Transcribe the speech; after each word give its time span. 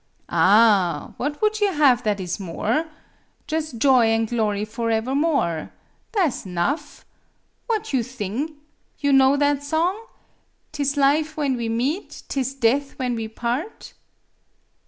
"Ah 0.29 1.09
h 1.09 1.09
h 1.09 1.13
h! 1.13 1.19
What 1.19 1.41
would 1.43 1.59
you 1.61 1.71
have 1.73 2.01
that 2.01 2.17
MADAME 2.17 2.25
BUTTERFLY 2.25 2.53
27 2.55 2.73
is 2.73 2.73
more? 2.79 2.89
Jus' 3.45 3.71
joy 3.73 4.05
an' 4.07 4.25
glory 4.25 4.65
foraevermore! 4.65 5.71
Tha' 6.13 6.31
's 6.31 6.43
'nough. 6.47 7.05
What 7.67 7.93
you 7.93 8.01
thing? 8.01 8.55
You 8.97 9.13
know 9.13 9.37
that 9.37 9.61
song?" 9.63 10.03
'T 10.71 10.81
is 10.81 10.97
life 10.97 11.37
when 11.37 11.55
we 11.55 11.69
meet, 11.69 12.23
'T 12.29 12.39
is 12.39 12.55
death 12.55 12.97
when 12.97 13.13
we 13.13 13.27
part. 13.27 13.93